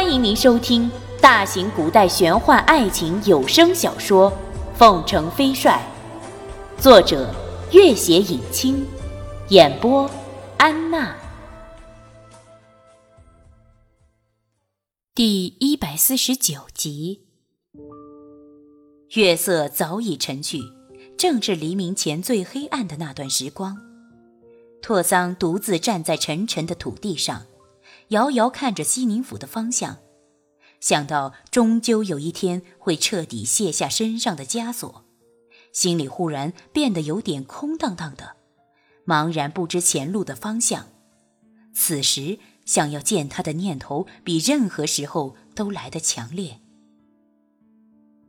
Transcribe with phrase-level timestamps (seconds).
[0.00, 0.88] 欢迎您收听
[1.20, 4.30] 大型古代玄幻爱情有声小说
[4.76, 5.84] 《凤城飞帅》，
[6.80, 7.34] 作者：
[7.72, 8.86] 月写影清，
[9.48, 10.08] 演播：
[10.56, 11.16] 安娜。
[15.16, 17.26] 第一百四十九集。
[19.14, 20.60] 月色早已沉去，
[21.18, 23.76] 正是黎明前最黑暗的那段时光。
[24.80, 27.42] 拓桑独自站在沉沉的土地上。
[28.08, 29.98] 遥遥看着西宁府的方向，
[30.80, 35.04] 想到终究有一天会彻底卸下身上的枷锁，
[35.72, 38.36] 心里忽然变得有点空荡荡的，
[39.06, 40.86] 茫然不知前路的方向。
[41.74, 46.60] 此时想要见他的念头比任何时候都来得强烈。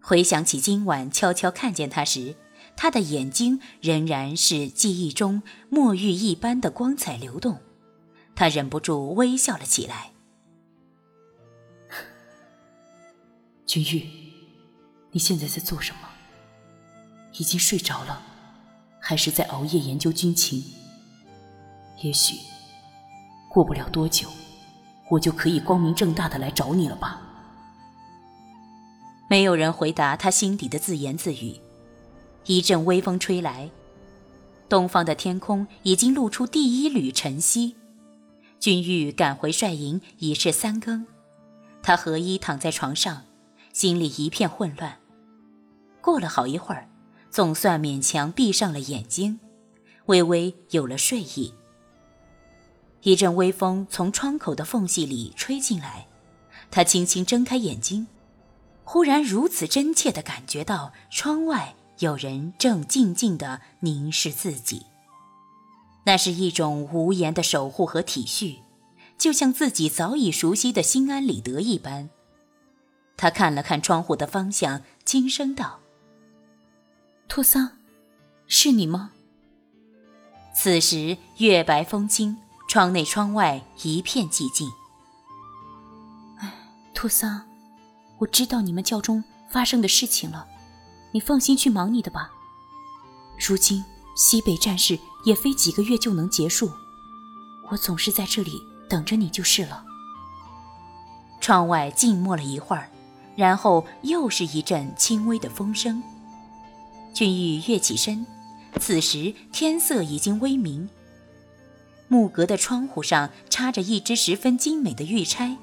[0.01, 2.35] 回想起今晚悄悄看见他时，
[2.75, 7.59] 他的眼睛仍然是记忆中墨玉一般的光彩流动。
[8.39, 10.11] 他忍不住微笑了起来。
[13.67, 14.09] 君玉，
[15.11, 16.07] 你现在在做什么？
[17.33, 18.21] 已经睡着了，
[19.01, 20.63] 还是在熬夜研究军情？
[22.01, 22.37] 也许
[23.51, 24.29] 过不了多久，
[25.11, 27.21] 我就可以光明正大的来找你了吧？
[29.29, 31.59] 没有人回答他心底的自言自语。
[32.45, 33.69] 一阵微风吹来，
[34.69, 37.75] 东方的天空已经露出第一缕晨曦。
[38.59, 41.07] 君玉赶回帅营已是三更，
[41.81, 43.23] 他和衣躺在床上，
[43.71, 44.97] 心里一片混乱。
[46.01, 46.89] 过了好一会儿，
[47.31, 49.39] 总算勉强闭上了眼睛，
[50.07, 51.53] 微微有了睡意。
[53.03, 56.07] 一阵微风从窗口的缝隙里吹进来，
[56.69, 58.07] 他轻轻睁开眼睛，
[58.83, 64.85] 忽然如此真切地感觉到窗外有人正静静地凝视自己。
[66.05, 68.59] 那是一种无言的守护和体恤，
[69.17, 72.09] 就像自己早已熟悉的心安理得一般。
[73.17, 75.79] 他看了看窗户的方向，轻声道
[77.27, 77.71] ：“托桑，
[78.47, 79.11] 是你吗？”
[80.55, 82.37] 此时月白风清，
[82.67, 84.69] 窗内窗外一片寂静。
[86.37, 86.51] 哎，
[86.93, 87.45] 托桑，
[88.17, 90.47] 我知道你们教中发生的事情了，
[91.11, 92.31] 你放心去忙你的吧。
[93.37, 93.83] 如今
[94.19, 94.99] 西北战事。
[95.25, 96.71] 也非几个月就能结束，
[97.69, 99.83] 我总是在这里等着你就是了。
[101.41, 102.89] 窗外静默了一会儿，
[103.35, 106.01] 然后又是一阵轻微的风声。
[107.13, 108.25] 君玉跃起身，
[108.79, 110.89] 此时天色已经微明。
[112.07, 115.57] 木格的窗户上插着一只十分精美的玉钗，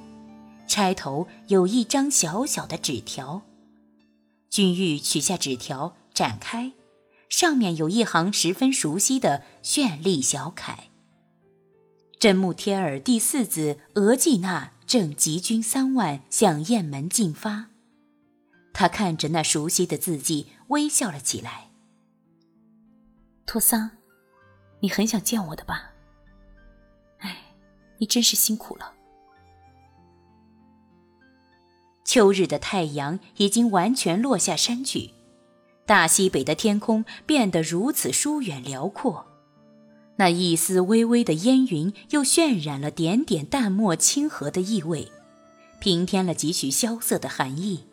[0.68, 3.40] 钗头有一张小小的纸条。
[4.50, 6.72] 君玉取下纸条，展开。
[7.28, 10.91] 上面有一行十分熟悉的绚丽小楷
[12.19, 17.66] ：“真木贴尔第四子额济纳正集军三万向雁门进发。”
[18.72, 21.70] 他看着那熟悉的字迹，微笑了起来。
[23.47, 23.91] 托桑，
[24.81, 25.92] 你很想见我的吧？
[27.19, 27.54] 哎，
[27.98, 28.92] 你真是辛苦了。
[32.04, 35.16] 秋日的太阳已经完全落下山去。
[35.86, 39.24] 大西北的天空变得如此疏远辽阔，
[40.16, 45.12] 那一丝微微的烟云又渲染了点点淡漠清和的意味，
[45.78, 47.84] 平添了几许萧瑟的寒意。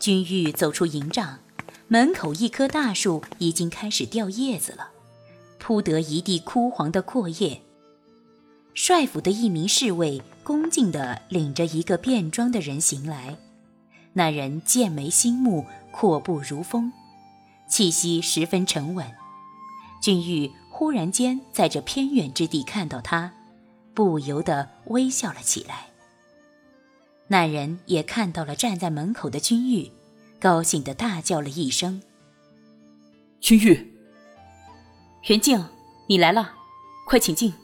[0.00, 1.38] 君玉走出营帐，
[1.86, 4.88] 门口一棵大树已经开始掉叶子了，
[5.60, 7.60] 铺得一地枯黄的阔叶。
[8.74, 13.38] 帅府的一名侍卫恭敬地领着一个便装的人行来，
[14.14, 15.64] 那人剑眉星目。
[15.96, 16.92] 阔步如风，
[17.68, 19.06] 气息十分沉稳。
[20.02, 23.32] 君玉忽然间在这偏远之地看到他，
[23.94, 25.86] 不由得微笑了起来。
[27.28, 29.92] 那人也看到了站在门口的君玉，
[30.40, 32.02] 高兴的大叫了一声
[33.40, 33.94] ：“君玉，
[35.28, 35.64] 元敬，
[36.08, 36.54] 你来了，
[37.06, 37.54] 快请进。”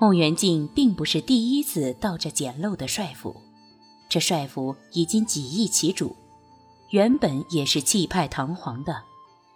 [0.00, 3.34] 孟元敬并不是第一次到这简陋的帅府，
[4.08, 6.14] 这帅府已经几易其主。
[6.92, 9.02] 原本也是气派堂皇的，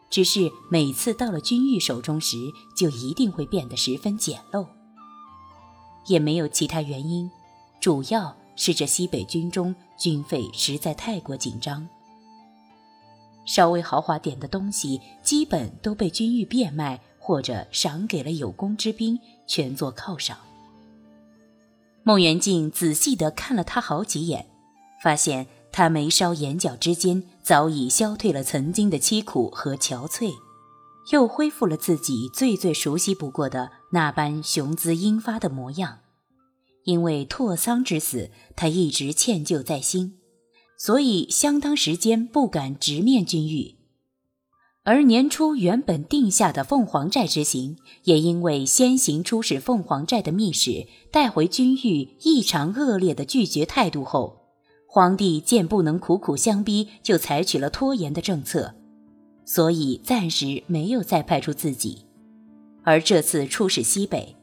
[0.09, 2.39] 只是每次到了君玉手中时，
[2.75, 4.67] 就一定会变得十分简陋。
[6.07, 7.31] 也没有其他原因，
[7.79, 11.87] 主要是这西北军中军费实在太过紧张，
[13.45, 20.39] 稍微豪华点的东西，基本都被君玉变卖或者赏给了有功之兵，全作犒赏。
[22.03, 24.47] 孟元敬仔细地看了他好几眼，
[25.03, 25.47] 发现。
[25.77, 30.33] 他眉梢眼角之间早已消退了曾经的凄苦和憔悴，
[31.13, 35.99] 又恢复了自己最最熟悉不过的那般雄姿英发的模样，
[36.85, 40.15] 因为拓桑之死，他一直歉疚在心，
[40.79, 43.75] 所以相当时间不敢直面君玉。
[44.83, 54.46] 而年初原本定下的凤凰寨之行，也因为先行出使凤凰寨的密使带回君玉异常恶劣的拒绝态度后，
[54.97, 58.75] 皇帝见不能苦苦相逼，就采取了拖延的政策，
[59.45, 62.07] 所以暂时没有再派出自己。
[62.83, 64.35] 而这次出使西北，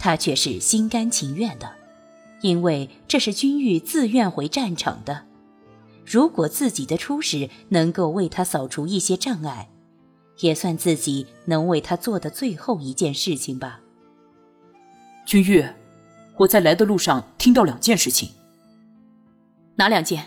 [0.00, 1.70] 他却是心甘情愿的，
[2.40, 5.26] 因为这是君玉自愿回战场的。
[6.04, 9.68] 如果自己的出使能够为他扫除一些障碍，
[10.40, 13.78] 也算自己能为他做的最后一件事情吧。
[15.24, 15.64] 君玉，
[16.38, 18.30] 我在来的路上听到两件事情。
[19.80, 20.26] 哪两件？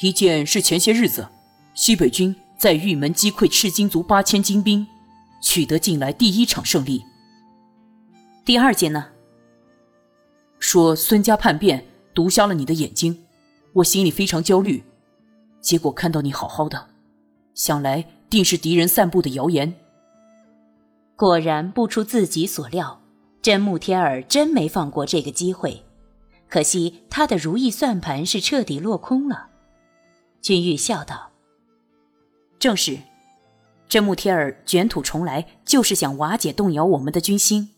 [0.00, 1.28] 一件是前些日子
[1.74, 4.84] 西北军在玉门击溃赤金族八千精兵，
[5.40, 7.04] 取得近来第一场胜利。
[8.44, 9.06] 第二件呢？
[10.58, 13.26] 说孙家叛变，毒瞎了你的眼睛，
[13.74, 14.82] 我心里非常焦虑。
[15.60, 16.88] 结果看到你好好的，
[17.54, 18.04] 想来。
[18.28, 19.74] 定是敌人散布的谣言。
[21.16, 23.00] 果然不出自己所料，
[23.42, 25.82] 真木天儿真没放过这个机会。
[26.50, 29.48] 可惜他的如意算盘是彻底落空了。
[30.42, 31.30] 君玉笑道
[32.58, 32.98] ：“正是，
[33.88, 37.70] 这穆天儿卷土重来，就是想瓦解、动摇我们的军心。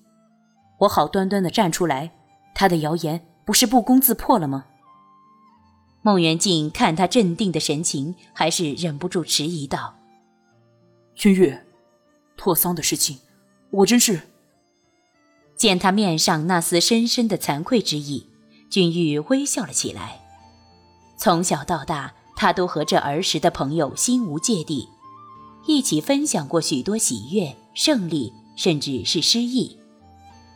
[0.78, 2.12] 我好端端的站出来，
[2.54, 4.64] 他的谣言不是不攻自破了吗？”
[6.00, 9.94] 孟元敬看他镇定的神情，还是忍不住迟疑道。
[11.14, 11.56] 君玉，
[12.36, 13.18] 拓桑的事情，
[13.70, 14.22] 我真是。
[15.56, 18.26] 见他面上那丝深深的惭愧之意，
[18.72, 20.19] 君玉微笑了起来。
[21.19, 24.88] 从小到大，他都和这儿时的朋友心无芥蒂，
[25.66, 29.76] 一起分享过许多喜悦、胜利，甚至是失意。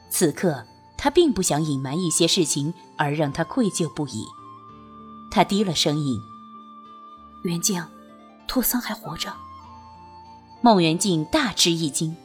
[0.09, 0.65] 此刻，
[0.97, 4.25] 他并不想隐瞒一些事情而让他愧疚不已。
[5.31, 6.19] 他低了声音
[7.45, 7.85] ：“元敬，
[8.49, 9.31] 拓桑还活着。”
[10.63, 12.17] 孟元敬大吃一惊：“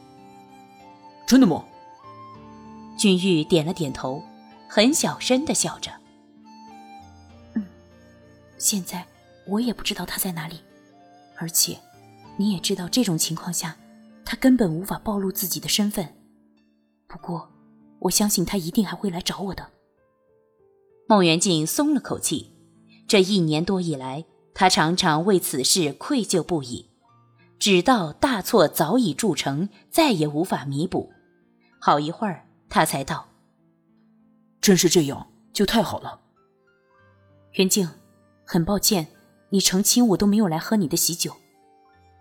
[1.28, 1.62] 真的吗？”
[2.96, 4.22] 君玉点了点头，
[4.74, 5.92] 很小声的笑着
[7.52, 7.62] ：“嗯，
[8.56, 9.06] 现在
[9.46, 10.60] 我也不知道他在哪里，
[11.36, 11.78] 而且
[12.38, 13.76] 你也知道，这种情况下，
[14.24, 16.16] 他根本无法暴露自己的身份。
[17.06, 17.52] 不过，
[17.98, 19.72] 我相信他一定还会来找我的。”
[21.06, 22.54] 孟元敬松了口气，
[23.06, 24.24] 这一年多以来，
[24.54, 26.88] 他常常为此事愧疚不已。
[27.58, 31.12] 直到大错早已铸成，再也无法弥补。
[31.78, 33.28] 好一会儿，他才道
[34.62, 36.18] ：“真是这样，就太好了。”
[37.52, 37.86] 袁静，
[38.46, 39.06] 很抱歉，
[39.50, 41.36] 你成亲我都没有来喝你的喜酒。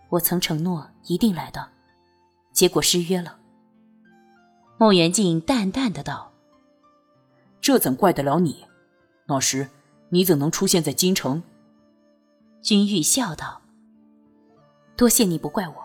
[0.09, 1.69] 我曾承诺一定来的，
[2.51, 3.37] 结果失约了。
[4.77, 6.33] 孟元敬淡淡的道
[7.61, 8.65] ：“这怎怪得了你？
[9.27, 9.69] 那时
[10.09, 11.41] 你怎能出现在京城？”
[12.61, 13.61] 君玉笑道。
[14.97, 15.75] 多谢你不怪我，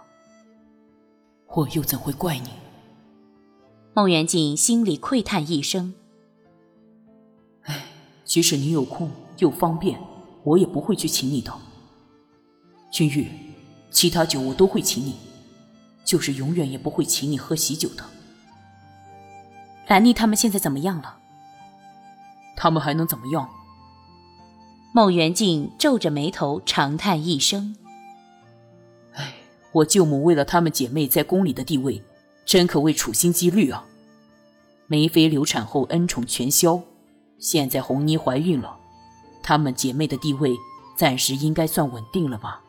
[1.55, 2.51] 我又怎会怪你？
[3.95, 6.06] 孟元敬心里喟叹一声：“哎，
[8.27, 9.99] 即使你有空又方便，
[10.43, 11.51] 我也不会去请你的。
[12.91, 13.31] 君玉，
[13.91, 15.15] 其他酒我都会请你，
[16.05, 18.05] 就是永远也不会请你喝喜酒的。
[19.87, 21.19] 兰妮他们现在怎么样了？
[22.57, 23.49] 他们还能怎么样？”
[24.93, 27.77] 孟元敬皱着眉头长叹一声。
[29.13, 29.35] 哎
[29.73, 32.03] 我舅母为了她们姐妹在宫里的地位，
[32.45, 33.85] 真可谓处心积虑啊。
[34.87, 36.81] 梅妃流产后恩宠全消，
[37.39, 38.77] 现在红妮怀孕了，
[39.43, 40.57] 她们姐妹的地位
[40.97, 42.61] 暂时应该算稳定了吧？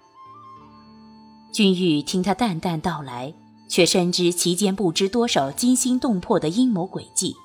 [1.54, 3.34] 君玉听他淡淡道来，
[3.68, 7.36] 却深知其间不知多少惊心动魄的阴谋诡计，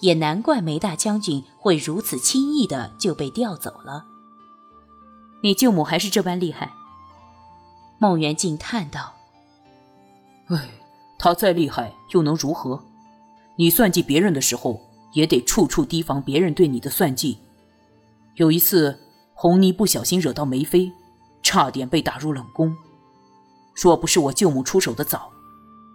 [0.00, 4.04] 也难怪梅大将军会如此轻易的就被调走了。
[5.42, 6.70] 你舅母还是这般厉害。
[7.98, 9.14] 孟元敬叹道
[10.48, 10.70] ：“哎，
[11.18, 12.84] 他再厉害又能如何？
[13.56, 14.80] 你算计别人的时候，
[15.14, 17.38] 也得处处提防别人对你的算计。
[18.36, 18.98] 有一次，
[19.32, 20.92] 红妮不小心惹到梅妃，
[21.42, 22.76] 差点被打入冷宫。
[23.74, 25.30] 若不是我舅母出手的早，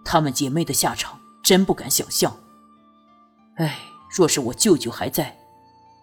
[0.03, 2.35] 她们姐妹的下场真不敢想象。
[3.55, 5.37] 哎，若是我舅舅还在，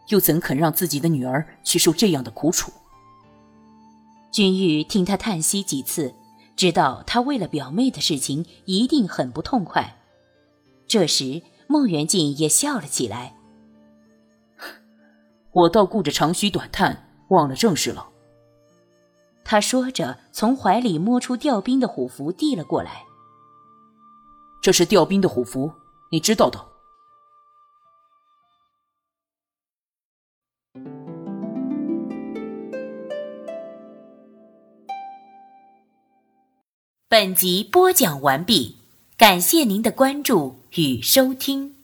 [0.08, 2.70] 又怎肯让自己的女儿去受这样的苦楚？”
[4.30, 6.14] 君玉听他叹息几次，
[6.54, 9.96] 知道他为了表妹的事情一定很不痛快。
[10.86, 13.36] 这时，孟元敬也笑了起来。
[15.52, 18.08] 我倒顾着长吁短叹，忘了正事了。
[19.44, 23.04] 他说着，从怀里摸出调兵的虎符递了过来。
[24.60, 25.70] 这是调兵的虎符，
[26.10, 26.66] 你知道的。
[37.08, 38.85] 本集播讲完毕。
[39.26, 41.75] 感谢您的关注与收听。